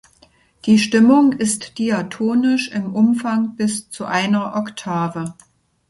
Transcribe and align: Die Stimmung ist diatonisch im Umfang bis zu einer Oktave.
Die 0.65 0.79
Stimmung 0.79 1.33
ist 1.33 1.77
diatonisch 1.77 2.71
im 2.71 2.95
Umfang 2.95 3.55
bis 3.55 3.91
zu 3.91 4.05
einer 4.05 4.55
Oktave. 4.55 5.35